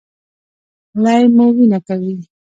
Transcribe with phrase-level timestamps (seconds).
[1.03, 2.13] لۍ مو وینه کوي؟